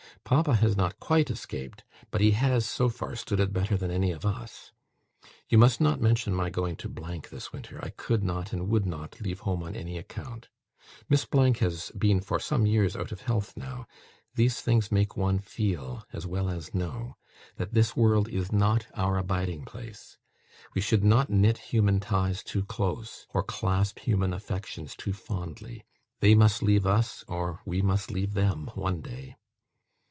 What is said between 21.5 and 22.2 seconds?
human